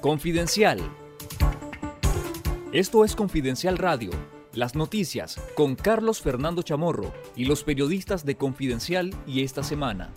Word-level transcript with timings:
Confidencial. 0.00 0.78
Esto 2.72 3.04
es 3.04 3.16
Confidencial 3.16 3.76
Radio, 3.78 4.10
las 4.54 4.76
noticias 4.76 5.40
con 5.56 5.74
Carlos 5.74 6.22
Fernando 6.22 6.62
Chamorro 6.62 7.12
y 7.34 7.46
los 7.46 7.64
periodistas 7.64 8.24
de 8.24 8.36
Confidencial 8.36 9.12
y 9.26 9.42
esta 9.42 9.64
semana. 9.64 10.12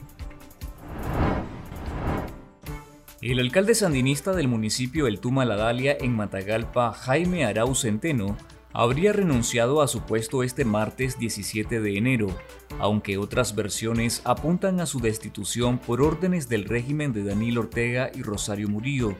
El 3.23 3.39
alcalde 3.39 3.73
sandinista 3.73 4.33
del 4.33 4.47
municipio 4.47 5.07
El 5.07 5.19
Tuma 5.19 5.45
La 5.45 5.55
Dalia 5.55 5.97
en 5.99 6.15
Matagalpa, 6.15 6.93
Jaime 6.93 7.45
Arau 7.45 7.73
Centeno, 7.73 8.37
habría 8.73 9.13
renunciado 9.13 9.81
a 9.81 9.87
su 9.87 10.01
puesto 10.01 10.43
este 10.43 10.63
martes 10.63 11.17
17 11.17 11.81
de 11.81 11.97
enero, 11.97 12.27
aunque 12.79 13.17
otras 13.17 13.55
versiones 13.55 14.21
apuntan 14.25 14.79
a 14.79 14.85
su 14.85 14.99
destitución 14.99 15.79
por 15.79 16.03
órdenes 16.03 16.49
del 16.49 16.65
régimen 16.65 17.13
de 17.13 17.23
Daniel 17.23 17.57
Ortega 17.57 18.11
y 18.13 18.21
Rosario 18.21 18.69
Murillo, 18.69 19.15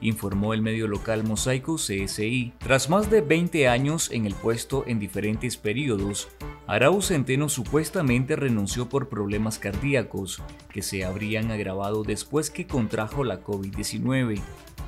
informó 0.00 0.54
el 0.54 0.62
medio 0.62 0.86
local 0.86 1.24
Mosaico 1.24 1.76
CSI. 1.76 2.52
Tras 2.58 2.88
más 2.88 3.10
de 3.10 3.20
20 3.20 3.68
años 3.68 4.10
en 4.10 4.26
el 4.26 4.34
puesto 4.34 4.84
en 4.86 4.98
diferentes 4.98 5.56
periodos, 5.56 6.28
Arau 6.66 7.02
Centeno 7.02 7.48
supuestamente 7.48 8.36
renunció 8.36 8.88
por 8.88 9.08
problemas 9.08 9.58
cardíacos 9.58 10.42
que 10.72 10.82
se 10.82 11.04
habrían 11.04 11.50
agravado 11.50 12.02
después 12.02 12.50
que 12.50 12.66
contrajo 12.66 13.24
la 13.24 13.42
COVID-19 13.42 14.40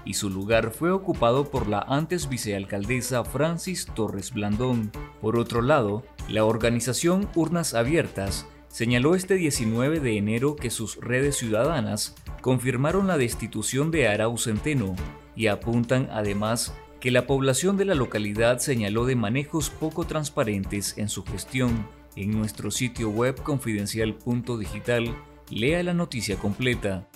y 0.04 0.14
su 0.14 0.30
lugar 0.30 0.70
fue 0.70 0.90
ocupado 0.90 1.50
por 1.50 1.68
la 1.68 1.80
antes 1.80 2.28
vicealcaldesa 2.28 3.24
Francis 3.24 3.86
Torres 3.86 4.32
Blandón. 4.32 4.90
Por 5.20 5.38
otro 5.38 5.62
lado, 5.62 6.02
la 6.28 6.44
organización 6.44 7.28
Urnas 7.34 7.74
Abiertas 7.74 8.46
señaló 8.68 9.14
este 9.14 9.34
19 9.34 10.00
de 10.00 10.16
enero 10.16 10.56
que 10.56 10.70
sus 10.70 10.96
redes 10.96 11.36
ciudadanas 11.36 12.14
confirmaron 12.42 13.06
la 13.06 13.16
destitución 13.16 13.90
de 13.90 14.08
Arau 14.08 14.36
Centeno 14.36 14.94
y 15.34 15.46
apuntan 15.46 16.08
además 16.12 16.74
que 17.00 17.10
la 17.10 17.26
población 17.26 17.76
de 17.76 17.86
la 17.86 17.94
localidad 17.94 18.58
señaló 18.58 19.06
de 19.06 19.16
manejos 19.16 19.70
poco 19.70 20.04
transparentes 20.04 20.98
en 20.98 21.08
su 21.08 21.24
gestión. 21.24 21.88
En 22.16 22.32
nuestro 22.32 22.70
sitio 22.70 23.08
web 23.08 23.40
confidencial.digital, 23.42 25.16
lea 25.50 25.82
la 25.82 25.94
noticia 25.94 26.36
completa. 26.36 27.08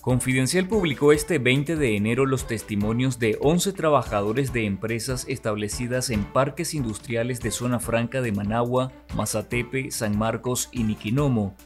Confidencial 0.00 0.68
publicó 0.68 1.12
este 1.12 1.40
20 1.40 1.74
de 1.74 1.96
enero 1.96 2.26
los 2.26 2.46
testimonios 2.46 3.18
de 3.18 3.36
11 3.40 3.72
trabajadores 3.72 4.52
de 4.52 4.64
empresas 4.64 5.26
establecidas 5.28 6.10
en 6.10 6.24
parques 6.24 6.74
industriales 6.74 7.40
de 7.40 7.50
Zona 7.50 7.80
Franca 7.80 8.22
de 8.22 8.30
Managua, 8.30 8.92
Mazatepe, 9.16 9.90
San 9.90 10.16
Marcos 10.16 10.68
y 10.70 10.84
Niquinomo. 10.84 11.56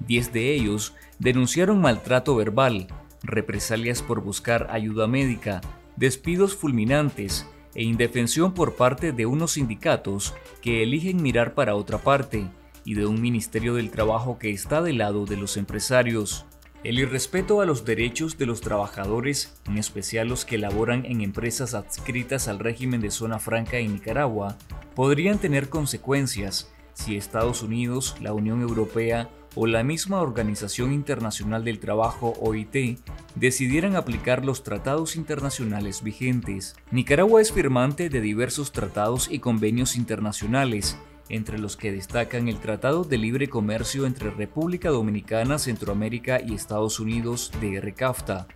Diez 0.00 0.32
de 0.32 0.54
ellos 0.54 0.94
denunciaron 1.18 1.80
maltrato 1.80 2.34
verbal, 2.34 2.88
represalias 3.22 4.02
por 4.02 4.22
buscar 4.22 4.68
ayuda 4.70 5.06
médica, 5.06 5.60
despidos 5.96 6.56
fulminantes 6.56 7.46
e 7.74 7.82
indefensión 7.82 8.54
por 8.54 8.74
parte 8.74 9.12
de 9.12 9.26
unos 9.26 9.52
sindicatos 9.52 10.34
que 10.62 10.82
eligen 10.82 11.22
mirar 11.22 11.54
para 11.54 11.74
otra 11.74 11.98
parte 11.98 12.48
y 12.84 12.94
de 12.94 13.06
un 13.06 13.20
Ministerio 13.20 13.74
del 13.74 13.90
Trabajo 13.90 14.38
que 14.38 14.50
está 14.50 14.82
del 14.82 14.98
lado 14.98 15.26
de 15.26 15.36
los 15.36 15.56
empresarios. 15.56 16.46
El 16.82 16.98
irrespeto 16.98 17.60
a 17.60 17.66
los 17.66 17.84
derechos 17.84 18.38
de 18.38 18.46
los 18.46 18.62
trabajadores, 18.62 19.60
en 19.66 19.76
especial 19.76 20.28
los 20.28 20.46
que 20.46 20.56
laboran 20.56 21.04
en 21.04 21.20
empresas 21.20 21.74
adscritas 21.74 22.48
al 22.48 22.58
régimen 22.58 23.02
de 23.02 23.10
zona 23.10 23.38
franca 23.38 23.76
en 23.76 23.92
Nicaragua, 23.92 24.56
podrían 24.94 25.38
tener 25.38 25.68
consecuencias 25.68 26.72
si 26.94 27.16
Estados 27.16 27.62
Unidos, 27.62 28.16
la 28.20 28.32
Unión 28.32 28.62
Europea 28.62 29.28
o 29.54 29.66
la 29.66 29.82
misma 29.82 30.20
Organización 30.20 30.92
Internacional 30.92 31.64
del 31.64 31.78
Trabajo 31.78 32.34
OIT 32.40 32.98
decidieran 33.34 33.96
aplicar 33.96 34.44
los 34.44 34.62
tratados 34.62 35.16
internacionales 35.16 36.02
vigentes. 36.02 36.76
Nicaragua 36.90 37.40
es 37.40 37.52
firmante 37.52 38.08
de 38.08 38.20
diversos 38.20 38.72
tratados 38.72 39.30
y 39.30 39.38
convenios 39.38 39.96
internacionales, 39.96 40.96
entre 41.28 41.58
los 41.58 41.76
que 41.76 41.92
destacan 41.92 42.48
el 42.48 42.58
Tratado 42.58 43.04
de 43.04 43.18
Libre 43.18 43.48
Comercio 43.48 44.06
entre 44.06 44.30
República 44.30 44.90
Dominicana, 44.90 45.58
Centroamérica 45.58 46.40
y 46.40 46.54
Estados 46.54 47.00
Unidos 47.00 47.52
de 47.60 47.80
RCAFTA, 47.80 48.48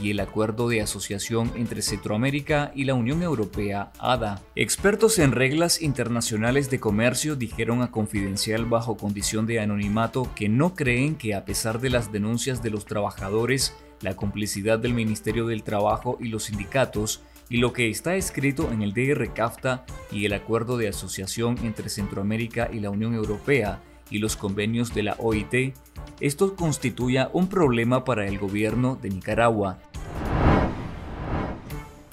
y 0.00 0.10
el 0.10 0.20
Acuerdo 0.20 0.68
de 0.68 0.80
Asociación 0.80 1.52
entre 1.56 1.82
Centroamérica 1.82 2.72
y 2.74 2.84
la 2.84 2.94
Unión 2.94 3.22
Europea, 3.22 3.92
ADA. 3.98 4.42
Expertos 4.54 5.18
en 5.18 5.32
reglas 5.32 5.82
internacionales 5.82 6.70
de 6.70 6.80
comercio 6.80 7.36
dijeron 7.36 7.82
a 7.82 7.90
Confidencial 7.90 8.64
bajo 8.64 8.96
condición 8.96 9.46
de 9.46 9.60
anonimato 9.60 10.30
que 10.34 10.48
no 10.48 10.74
creen 10.74 11.16
que 11.16 11.34
a 11.34 11.44
pesar 11.44 11.80
de 11.80 11.90
las 11.90 12.12
denuncias 12.12 12.62
de 12.62 12.70
los 12.70 12.84
trabajadores, 12.84 13.74
la 14.00 14.14
complicidad 14.14 14.78
del 14.78 14.94
Ministerio 14.94 15.46
del 15.46 15.62
Trabajo 15.62 16.18
y 16.20 16.28
los 16.28 16.44
sindicatos, 16.44 17.22
y 17.48 17.58
lo 17.58 17.72
que 17.72 17.88
está 17.88 18.16
escrito 18.16 18.72
en 18.72 18.82
el 18.82 18.92
DR 18.92 19.32
CAFTA 19.32 19.84
y 20.10 20.24
el 20.24 20.32
Acuerdo 20.32 20.76
de 20.76 20.88
Asociación 20.88 21.56
entre 21.62 21.88
Centroamérica 21.88 22.68
y 22.72 22.80
la 22.80 22.90
Unión 22.90 23.14
Europea 23.14 23.80
y 24.10 24.18
los 24.18 24.36
convenios 24.36 24.94
de 24.94 25.02
la 25.02 25.16
OIT, 25.18 25.74
esto 26.20 26.56
constituya 26.56 27.30
un 27.32 27.48
problema 27.48 28.04
para 28.04 28.26
el 28.26 28.38
gobierno 28.38 28.98
de 29.00 29.10
Nicaragua. 29.10 29.78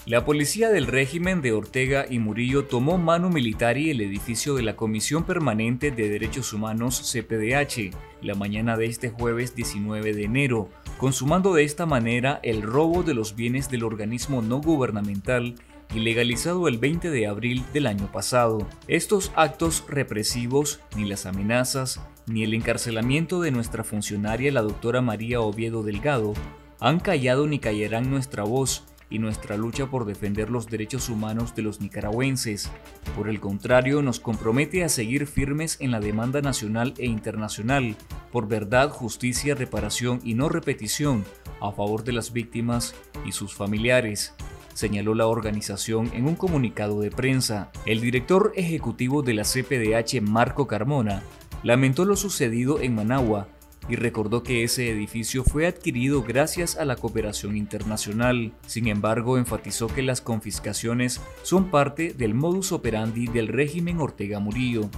La 0.05 0.25
policía 0.25 0.69
del 0.69 0.87
régimen 0.87 1.41
de 1.41 1.53
Ortega 1.53 2.05
y 2.09 2.19
Murillo 2.19 2.65
tomó 2.65 2.97
mano 2.97 3.29
militar 3.29 3.77
y 3.77 3.89
el 3.89 4.01
edificio 4.01 4.53
de 4.53 4.61
la 4.61 4.75
Comisión 4.75 5.23
Permanente 5.23 5.91
de 5.91 6.09
Derechos 6.09 6.51
Humanos 6.51 7.09
CPDH 7.09 7.95
la 8.21 8.35
mañana 8.35 8.75
de 8.75 8.87
este 8.87 9.09
jueves 9.09 9.55
19 9.55 10.13
de 10.13 10.25
enero, 10.25 10.69
consumando 10.97 11.53
de 11.53 11.63
esta 11.63 11.85
manera 11.85 12.41
el 12.43 12.63
robo 12.63 13.03
de 13.03 13.13
los 13.13 13.37
bienes 13.37 13.69
del 13.69 13.85
organismo 13.85 14.41
no 14.41 14.59
gubernamental 14.59 15.55
ilegalizado 15.95 16.67
el 16.67 16.79
20 16.79 17.09
de 17.09 17.27
abril 17.27 17.63
del 17.71 17.87
año 17.87 18.11
pasado. 18.11 18.67
Estos 18.89 19.31
actos 19.37 19.85
represivos, 19.87 20.81
ni 20.97 21.05
las 21.05 21.25
amenazas, 21.25 22.01
ni 22.27 22.43
el 22.43 22.53
encarcelamiento 22.53 23.39
de 23.39 23.51
nuestra 23.51 23.85
funcionaria 23.85 24.51
la 24.51 24.63
doctora 24.63 25.01
María 25.01 25.39
Oviedo 25.39 25.81
Delgado 25.81 26.33
han 26.81 26.99
callado 26.99 27.47
ni 27.47 27.59
callarán 27.59 28.09
nuestra 28.09 28.43
voz 28.43 28.83
y 29.09 29.19
nuestra 29.19 29.57
lucha 29.57 29.87
por 29.87 30.05
defender 30.05 30.49
los 30.49 30.67
derechos 30.67 31.09
humanos 31.09 31.55
de 31.55 31.61
los 31.61 31.81
nicaragüenses. 31.81 32.69
Por 33.15 33.29
el 33.29 33.39
contrario, 33.39 34.01
nos 34.01 34.19
compromete 34.19 34.83
a 34.83 34.89
seguir 34.89 35.27
firmes 35.27 35.77
en 35.79 35.91
la 35.91 35.99
demanda 35.99 36.41
nacional 36.41 36.93
e 36.97 37.05
internacional 37.05 37.95
por 38.31 38.47
verdad, 38.47 38.89
justicia, 38.89 39.55
reparación 39.55 40.19
y 40.23 40.33
no 40.33 40.49
repetición 40.49 41.23
a 41.61 41.71
favor 41.71 42.03
de 42.03 42.13
las 42.13 42.33
víctimas 42.33 42.95
y 43.25 43.31
sus 43.31 43.53
familiares 43.53 44.33
señaló 44.73 45.13
la 45.13 45.27
organización 45.27 46.09
en 46.13 46.25
un 46.25 46.35
comunicado 46.35 46.99
de 47.01 47.11
prensa. 47.11 47.71
El 47.85 48.01
director 48.01 48.53
ejecutivo 48.55 49.21
de 49.21 49.35
la 49.35 49.43
CPDH, 49.43 50.21
Marco 50.21 50.67
Carmona, 50.67 51.21
lamentó 51.63 52.05
lo 52.05 52.15
sucedido 52.15 52.81
en 52.81 52.95
Managua 52.95 53.47
y 53.89 53.95
recordó 53.95 54.43
que 54.43 54.63
ese 54.63 54.89
edificio 54.89 55.43
fue 55.43 55.67
adquirido 55.67 56.23
gracias 56.23 56.77
a 56.77 56.85
la 56.85 56.95
cooperación 56.95 57.57
internacional. 57.57 58.53
Sin 58.65 58.87
embargo, 58.87 59.37
enfatizó 59.37 59.87
que 59.87 60.01
las 60.01 60.21
confiscaciones 60.21 61.21
son 61.43 61.69
parte 61.69 62.13
del 62.13 62.33
modus 62.33 62.71
operandi 62.71 63.27
del 63.27 63.47
régimen 63.47 63.99
Ortega 63.99 64.39
Murillo. 64.39 64.89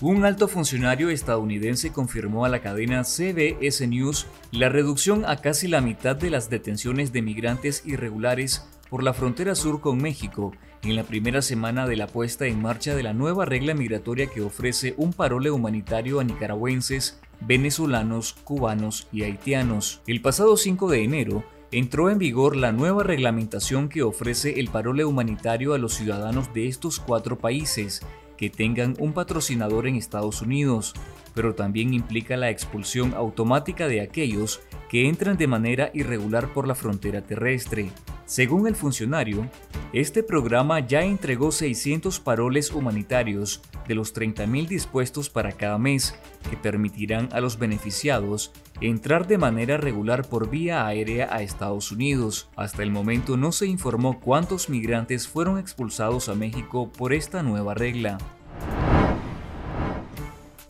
Un 0.00 0.24
alto 0.24 0.48
funcionario 0.48 1.10
estadounidense 1.10 1.92
confirmó 1.92 2.46
a 2.46 2.48
la 2.48 2.60
cadena 2.60 3.04
CBS 3.04 3.86
News 3.86 4.26
la 4.50 4.70
reducción 4.70 5.26
a 5.26 5.36
casi 5.36 5.68
la 5.68 5.82
mitad 5.82 6.16
de 6.16 6.30
las 6.30 6.48
detenciones 6.48 7.12
de 7.12 7.20
migrantes 7.20 7.82
irregulares 7.84 8.66
por 8.88 9.02
la 9.02 9.12
frontera 9.12 9.54
sur 9.54 9.82
con 9.82 9.98
México 9.98 10.52
en 10.82 10.96
la 10.96 11.04
primera 11.04 11.42
semana 11.42 11.86
de 11.86 11.96
la 11.96 12.06
puesta 12.06 12.46
en 12.46 12.62
marcha 12.62 12.94
de 12.94 13.02
la 13.02 13.12
nueva 13.12 13.44
regla 13.44 13.74
migratoria 13.74 14.26
que 14.26 14.40
ofrece 14.40 14.94
un 14.96 15.12
parole 15.12 15.50
humanitario 15.50 16.20
a 16.20 16.24
nicaragüenses, 16.24 17.20
venezolanos, 17.40 18.32
cubanos 18.44 19.06
y 19.12 19.22
haitianos. 19.22 20.00
El 20.06 20.22
pasado 20.22 20.56
5 20.56 20.88
de 20.88 21.04
enero, 21.04 21.44
entró 21.72 22.10
en 22.10 22.18
vigor 22.18 22.56
la 22.56 22.72
nueva 22.72 23.04
reglamentación 23.04 23.88
que 23.88 24.02
ofrece 24.02 24.58
el 24.58 24.68
parole 24.68 25.04
humanitario 25.04 25.74
a 25.74 25.78
los 25.78 25.94
ciudadanos 25.94 26.52
de 26.52 26.66
estos 26.66 26.98
cuatro 26.98 27.38
países 27.38 28.00
que 28.36 28.50
tengan 28.50 28.96
un 28.98 29.12
patrocinador 29.12 29.86
en 29.86 29.96
Estados 29.96 30.40
Unidos, 30.40 30.94
pero 31.34 31.54
también 31.54 31.92
implica 31.92 32.36
la 32.36 32.50
expulsión 32.50 33.12
automática 33.14 33.86
de 33.86 34.00
aquellos 34.00 34.62
que 34.88 35.08
entran 35.08 35.36
de 35.36 35.46
manera 35.46 35.90
irregular 35.92 36.52
por 36.52 36.66
la 36.66 36.74
frontera 36.74 37.20
terrestre. 37.20 37.90
Según 38.30 38.68
el 38.68 38.76
funcionario, 38.76 39.50
este 39.92 40.22
programa 40.22 40.78
ya 40.78 41.02
entregó 41.02 41.50
600 41.50 42.20
paroles 42.20 42.70
humanitarios 42.70 43.60
de 43.88 43.96
los 43.96 44.14
30.000 44.14 44.68
dispuestos 44.68 45.28
para 45.28 45.50
cada 45.50 45.78
mes, 45.78 46.14
que 46.48 46.56
permitirán 46.56 47.28
a 47.32 47.40
los 47.40 47.58
beneficiados 47.58 48.52
entrar 48.80 49.26
de 49.26 49.36
manera 49.36 49.78
regular 49.78 50.28
por 50.28 50.48
vía 50.48 50.86
aérea 50.86 51.28
a 51.34 51.42
Estados 51.42 51.90
Unidos. 51.90 52.48
Hasta 52.54 52.84
el 52.84 52.92
momento 52.92 53.36
no 53.36 53.50
se 53.50 53.66
informó 53.66 54.20
cuántos 54.20 54.68
migrantes 54.68 55.26
fueron 55.26 55.58
expulsados 55.58 56.28
a 56.28 56.36
México 56.36 56.88
por 56.92 57.12
esta 57.12 57.42
nueva 57.42 57.74
regla. 57.74 58.18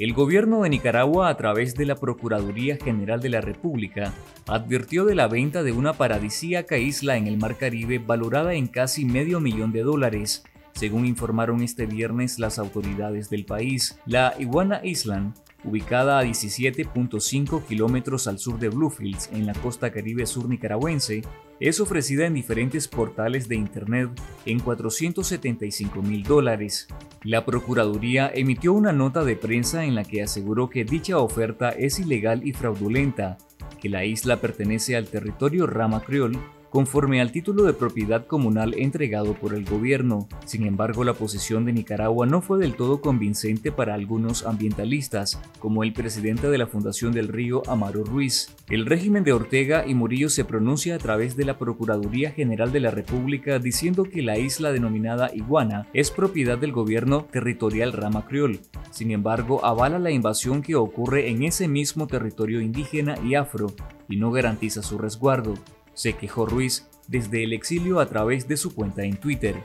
El 0.00 0.14
gobierno 0.14 0.62
de 0.62 0.70
Nicaragua, 0.70 1.28
a 1.28 1.36
través 1.36 1.74
de 1.74 1.84
la 1.84 1.94
Procuraduría 1.94 2.78
General 2.78 3.20
de 3.20 3.28
la 3.28 3.42
República, 3.42 4.14
advirtió 4.46 5.04
de 5.04 5.14
la 5.14 5.28
venta 5.28 5.62
de 5.62 5.72
una 5.72 5.92
paradisíaca 5.92 6.78
isla 6.78 7.18
en 7.18 7.26
el 7.26 7.36
Mar 7.36 7.58
Caribe 7.58 7.98
valorada 7.98 8.54
en 8.54 8.66
casi 8.66 9.04
medio 9.04 9.40
millón 9.40 9.72
de 9.72 9.82
dólares, 9.82 10.42
según 10.72 11.04
informaron 11.04 11.60
este 11.60 11.84
viernes 11.84 12.38
las 12.38 12.58
autoridades 12.58 13.28
del 13.28 13.44
país. 13.44 14.00
La 14.06 14.34
Iguana 14.38 14.80
Island 14.82 15.34
ubicada 15.64 16.18
a 16.18 16.24
17.5 16.24 17.66
kilómetros 17.66 18.26
al 18.26 18.38
sur 18.38 18.58
de 18.58 18.70
Bluefields, 18.70 19.28
en 19.34 19.44
la 19.44 19.52
costa 19.52 19.92
caribe 19.92 20.24
sur 20.24 20.48
nicaragüense, 20.48 21.20
es 21.60 21.78
ofrecida 21.78 22.24
en 22.24 22.32
diferentes 22.32 22.88
portales 22.88 23.48
de 23.48 23.56
Internet 23.56 24.08
en 24.46 24.60
475 24.60 26.00
mil 26.00 26.22
dólares. 26.22 26.88
La 27.22 27.44
Procuraduría 27.44 28.30
emitió 28.34 28.72
una 28.72 28.92
nota 28.92 29.24
de 29.24 29.36
prensa 29.36 29.84
en 29.84 29.94
la 29.94 30.04
que 30.04 30.22
aseguró 30.22 30.70
que 30.70 30.84
dicha 30.84 31.18
oferta 31.18 31.68
es 31.68 31.98
ilegal 31.98 32.46
y 32.46 32.54
fraudulenta, 32.54 33.36
que 33.78 33.90
la 33.90 34.06
isla 34.06 34.40
pertenece 34.40 34.96
al 34.96 35.06
territorio 35.06 35.66
Rama 35.66 36.00
Creole 36.00 36.38
conforme 36.70 37.20
al 37.20 37.32
título 37.32 37.64
de 37.64 37.74
propiedad 37.74 38.26
comunal 38.26 38.74
entregado 38.78 39.34
por 39.34 39.54
el 39.54 39.64
gobierno. 39.64 40.28
Sin 40.46 40.64
embargo, 40.64 41.04
la 41.04 41.14
posición 41.14 41.64
de 41.64 41.72
Nicaragua 41.72 42.26
no 42.26 42.40
fue 42.40 42.58
del 42.58 42.74
todo 42.74 43.00
convincente 43.00 43.72
para 43.72 43.94
algunos 43.94 44.46
ambientalistas, 44.46 45.40
como 45.58 45.82
el 45.82 45.92
presidente 45.92 46.48
de 46.48 46.58
la 46.58 46.66
Fundación 46.66 47.12
del 47.12 47.28
Río, 47.28 47.62
Amaro 47.66 48.04
Ruiz. 48.04 48.54
El 48.68 48.86
régimen 48.86 49.24
de 49.24 49.32
Ortega 49.32 49.84
y 49.86 49.94
Murillo 49.94 50.30
se 50.30 50.44
pronuncia 50.44 50.94
a 50.94 50.98
través 50.98 51.36
de 51.36 51.44
la 51.44 51.58
Procuraduría 51.58 52.30
General 52.30 52.72
de 52.72 52.80
la 52.80 52.90
República 52.90 53.58
diciendo 53.58 54.04
que 54.04 54.22
la 54.22 54.38
isla 54.38 54.72
denominada 54.72 55.30
Iguana 55.34 55.88
es 55.92 56.10
propiedad 56.10 56.56
del 56.56 56.72
gobierno 56.72 57.26
territorial 57.30 57.92
Rama 57.92 58.24
Criol. 58.26 58.60
Sin 58.90 59.10
embargo, 59.10 59.64
avala 59.64 59.98
la 59.98 60.10
invasión 60.10 60.62
que 60.62 60.76
ocurre 60.76 61.30
en 61.30 61.42
ese 61.42 61.66
mismo 61.66 62.06
territorio 62.06 62.60
indígena 62.60 63.16
y 63.24 63.34
afro 63.34 63.72
y 64.08 64.16
no 64.16 64.30
garantiza 64.30 64.82
su 64.82 64.98
resguardo 64.98 65.54
se 66.00 66.14
quejó 66.14 66.46
Ruiz 66.46 66.86
desde 67.08 67.44
el 67.44 67.52
exilio 67.52 68.00
a 68.00 68.06
través 68.06 68.48
de 68.48 68.56
su 68.56 68.74
cuenta 68.74 69.02
en 69.02 69.18
Twitter. 69.18 69.62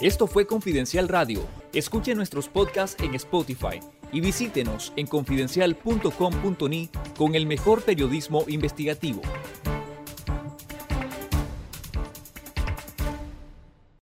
Esto 0.00 0.28
fue 0.28 0.46
Confidencial 0.46 1.08
Radio. 1.08 1.44
Escuche 1.72 2.14
nuestros 2.14 2.48
podcasts 2.48 3.02
en 3.02 3.16
Spotify 3.16 3.80
y 4.12 4.20
visítenos 4.20 4.92
en 4.94 5.08
confidencial.com.ni 5.08 6.90
con 7.18 7.34
el 7.34 7.46
mejor 7.46 7.82
periodismo 7.82 8.44
investigativo. 8.46 9.22